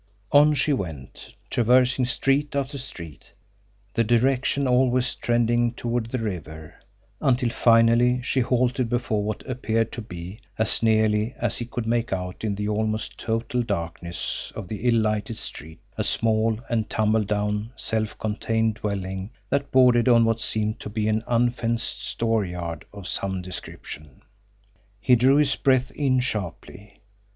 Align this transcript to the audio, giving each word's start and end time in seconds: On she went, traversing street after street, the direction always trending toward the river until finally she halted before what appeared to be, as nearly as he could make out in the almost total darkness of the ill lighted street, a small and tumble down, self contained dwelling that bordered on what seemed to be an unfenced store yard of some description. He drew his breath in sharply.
On 0.31 0.55
she 0.55 0.73
went, 0.73 1.31
traversing 1.51 2.05
street 2.05 2.55
after 2.55 2.79
street, 2.79 3.33
the 3.93 4.03
direction 4.03 4.67
always 4.67 5.13
trending 5.13 5.73
toward 5.73 6.09
the 6.09 6.17
river 6.17 6.73
until 7.21 7.49
finally 7.51 8.19
she 8.23 8.39
halted 8.39 8.89
before 8.89 9.23
what 9.23 9.45
appeared 9.47 9.91
to 9.91 10.01
be, 10.01 10.39
as 10.57 10.81
nearly 10.81 11.35
as 11.37 11.57
he 11.59 11.65
could 11.65 11.85
make 11.85 12.11
out 12.11 12.43
in 12.43 12.55
the 12.55 12.67
almost 12.67 13.19
total 13.19 13.61
darkness 13.61 14.51
of 14.55 14.67
the 14.67 14.87
ill 14.89 14.95
lighted 14.99 15.37
street, 15.37 15.79
a 15.99 16.03
small 16.03 16.59
and 16.67 16.89
tumble 16.89 17.23
down, 17.23 17.71
self 17.75 18.17
contained 18.17 18.73
dwelling 18.77 19.29
that 19.51 19.69
bordered 19.71 20.09
on 20.09 20.25
what 20.25 20.39
seemed 20.41 20.79
to 20.79 20.89
be 20.89 21.07
an 21.07 21.21
unfenced 21.27 22.03
store 22.03 22.43
yard 22.43 22.85
of 22.91 23.07
some 23.07 23.39
description. 23.39 24.23
He 24.99 25.15
drew 25.15 25.35
his 25.35 25.55
breath 25.55 25.91
in 25.91 26.21
sharply. 26.21 27.01